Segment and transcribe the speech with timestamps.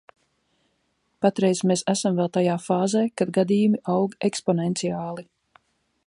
[1.25, 5.27] Patreiz mēs esam vēl tajā fāzē, kad gadījumi aug eksponenciāli.